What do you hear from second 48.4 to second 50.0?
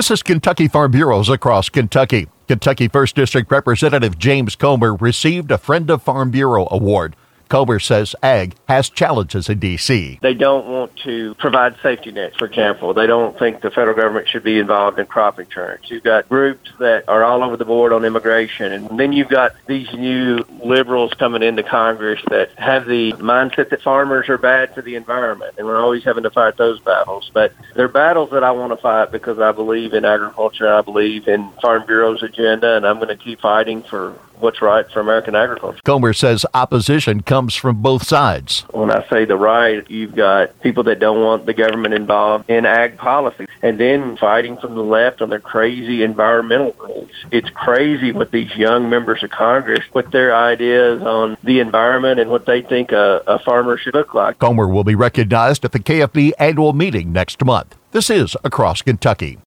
young members of Congress